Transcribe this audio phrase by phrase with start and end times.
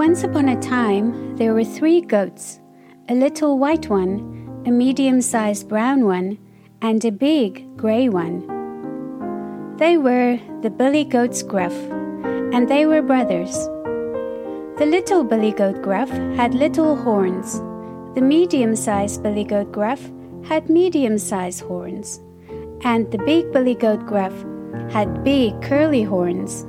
[0.00, 2.58] Once upon a time, there were three goats
[3.10, 6.38] a little white one, a medium sized brown one,
[6.80, 8.40] and a big gray one.
[9.76, 11.74] They were the billy goats Gruff,
[12.54, 13.52] and they were brothers.
[14.78, 17.58] The little billy goat Gruff had little horns.
[18.14, 20.00] The medium sized billy goat Gruff
[20.48, 22.22] had medium sized horns.
[22.84, 24.32] And the big billy goat Gruff
[24.90, 26.64] had big curly horns.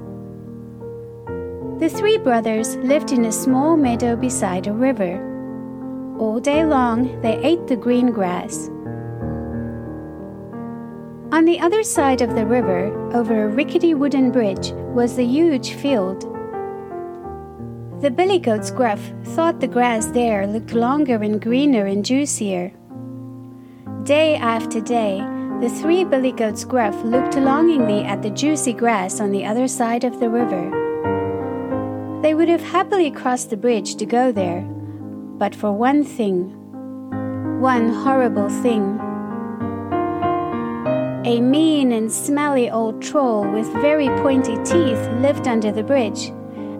[1.82, 5.18] The three brothers lived in a small meadow beside a river.
[6.20, 8.68] All day long they ate the green grass.
[11.32, 15.74] On the other side of the river, over a rickety wooden bridge, was the huge
[15.74, 16.22] field.
[18.00, 19.02] The billy goat's gruff
[19.34, 22.72] thought the grass there looked longer and greener and juicier.
[24.04, 25.18] Day after day,
[25.60, 30.04] the three billy goats gruff looked longingly at the juicy grass on the other side
[30.04, 30.81] of the river.
[32.22, 36.52] They would have happily crossed the bridge to go there, but for one thing.
[37.60, 39.00] One horrible thing.
[41.26, 46.28] A mean and smelly old troll with very pointy teeth lived under the bridge,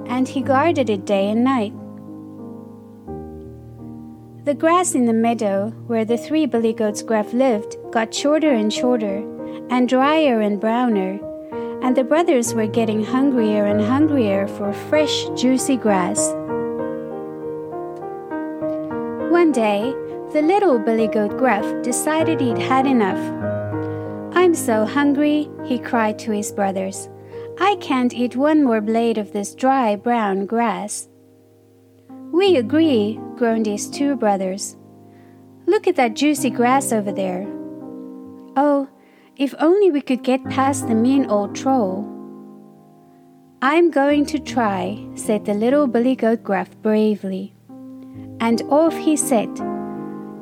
[0.06, 1.74] and he guarded it day and night.
[4.46, 8.72] The grass in the meadow where the three billy goats Gruff lived got shorter and
[8.72, 9.24] shorter,
[9.72, 11.20] and drier and browner,
[11.82, 16.34] and the brothers were getting hungrier and hungrier for fresh, juicy grass.
[19.32, 19.94] One day,
[20.34, 23.20] the little billy goat Gruff decided he'd had enough.
[24.36, 27.10] I'm so hungry, he cried to his brothers.
[27.60, 31.10] I can't eat one more blade of this dry brown grass.
[32.32, 34.78] We agree, groaned his two brothers.
[35.66, 37.46] Look at that juicy grass over there.
[38.56, 38.88] Oh,
[39.38, 42.08] if only we could get past the mean old troll.
[43.62, 47.54] I'm going to try, said the little billy goat Gruff bravely.
[48.40, 49.56] And off he set,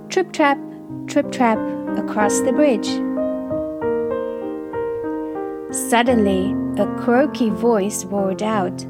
[0.10, 0.58] trip trap,
[1.08, 1.60] trip trap,
[1.98, 2.88] across the bridge.
[5.76, 8.82] Suddenly, a croaky voice roared out,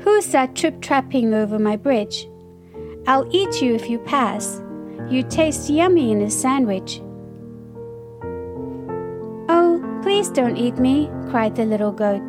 [0.00, 2.28] Who's that trip trapping over my bridge?
[3.06, 4.62] I'll eat you if you pass.
[5.08, 7.00] You taste yummy in a sandwich.
[10.18, 12.20] Please don't eat me, cried the little goat.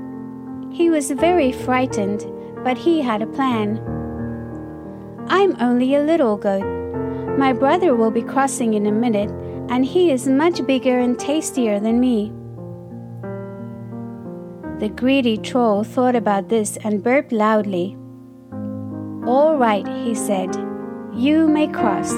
[0.71, 2.23] He was very frightened,
[2.63, 3.79] but he had a plan.
[5.27, 6.67] I'm only a little goat.
[7.39, 9.31] My brother will be crossing in a minute,
[9.71, 12.31] and he is much bigger and tastier than me.
[14.79, 17.97] The greedy troll thought about this and burped loudly.
[19.25, 20.55] All right, he said.
[21.11, 22.13] You may cross.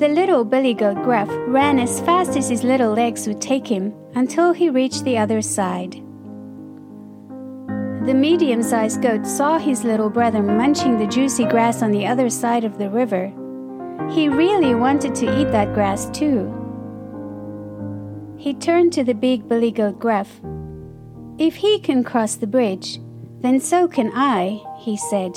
[0.00, 3.92] The little billy goat Gruff ran as fast as his little legs would take him
[4.14, 5.92] until he reached the other side.
[8.06, 12.30] The medium sized goat saw his little brother munching the juicy grass on the other
[12.30, 13.26] side of the river.
[14.10, 16.48] He really wanted to eat that grass too.
[18.38, 20.40] He turned to the big billy goat Gruff.
[21.36, 23.00] If he can cross the bridge,
[23.42, 25.36] then so can I, he said,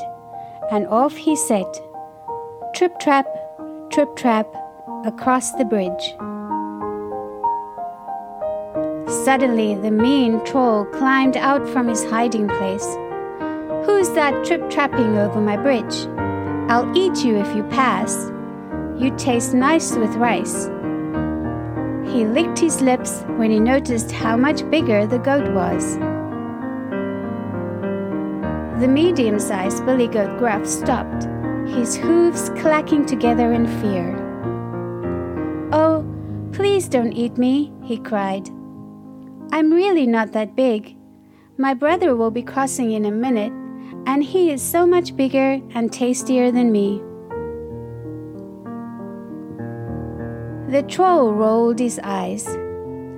[0.72, 1.82] and off he set.
[2.74, 3.28] Trip trap,
[3.94, 4.48] trip trap
[5.06, 6.16] across the bridge.
[9.24, 12.88] Suddenly, the mean troll climbed out from his hiding place.
[13.86, 16.08] Who's that trip trapping over my bridge?
[16.72, 18.32] I'll eat you if you pass.
[18.98, 20.66] You taste nice with rice.
[22.12, 25.98] He licked his lips when he noticed how much bigger the goat was.
[28.82, 31.28] The medium sized billy goat Gruff stopped
[31.68, 34.16] his hooves clacking together in fear.
[35.72, 36.06] Oh,
[36.52, 38.48] please don't eat me, he cried.
[39.52, 40.96] I'm really not that big.
[41.58, 43.54] My brother will be crossing in a minute,
[44.06, 47.02] and he is so much bigger and tastier than me.
[50.72, 52.48] The troll rolled his eyes,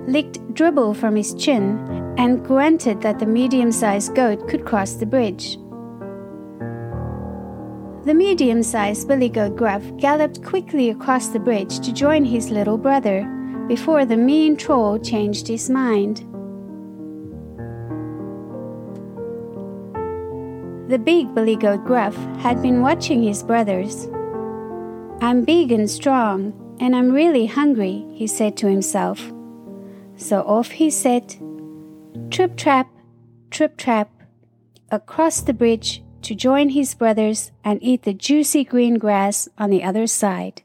[0.06, 1.78] licked dribble from his chin,
[2.18, 5.58] and grunted that the medium sized goat could cross the bridge.
[8.06, 12.78] The medium sized billy goat Gruff galloped quickly across the bridge to join his little
[12.78, 13.24] brother
[13.66, 16.18] before the mean troll changed his mind.
[20.88, 24.06] The big billy goat Gruff had been watching his brothers.
[25.20, 29.32] I'm big and strong, and I'm really hungry, he said to himself.
[30.14, 31.40] So off he set,
[32.30, 32.88] trip trap,
[33.50, 34.12] trip trap,
[34.92, 39.84] across the bridge to join his brothers and eat the juicy green grass on the
[39.84, 40.62] other side.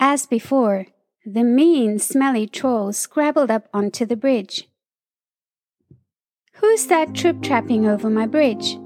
[0.00, 0.86] As before,
[1.26, 4.70] the mean, smelly troll scrabbled up onto the bridge.
[6.54, 8.78] Who's that trip trapping over my bridge?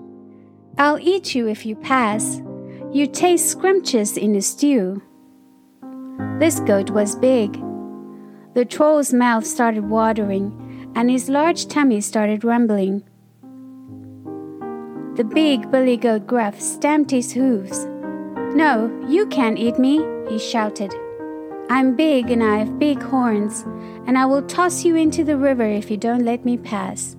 [0.76, 2.42] I'll eat you if you pass.
[2.90, 5.00] You taste scrumptious in a stew.
[6.40, 7.52] This goat was big.
[8.54, 13.04] The troll's mouth started watering, and his large tummy started rumbling.
[15.16, 15.70] The big
[16.00, 17.86] goat Gruff stamped his hooves.
[18.56, 20.92] No, you can't eat me, he shouted.
[21.70, 23.62] I'm big and I have big horns,
[24.08, 27.16] and I will toss you into the river if you don't let me pass.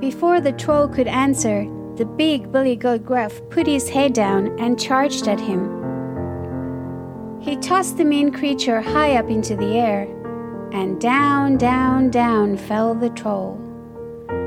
[0.00, 1.64] Before the troll could answer,
[1.94, 5.70] the big goat Gruff put his head down and charged at him.
[7.40, 10.08] He tossed the mean creature high up into the air,
[10.72, 13.65] and down, down, down fell the troll.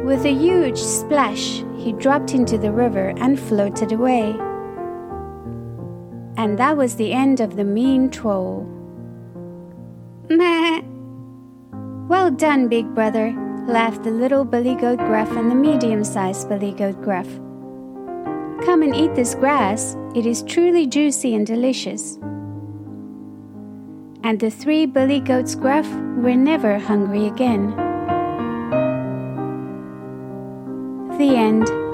[0.03, 4.31] With a huge splash, he dropped into the river and floated away.
[6.37, 8.63] And that was the end of the mean troll.
[10.29, 10.81] Meh!
[12.07, 13.35] Well done, big brother,
[13.67, 17.27] laughed the little billy goat Gruff and the medium sized billy goat Gruff.
[18.65, 22.17] Come and eat this grass, it is truly juicy and delicious.
[24.23, 25.87] And the three billy goats Gruff
[26.17, 27.88] were never hungry again.
[31.19, 31.88] The end.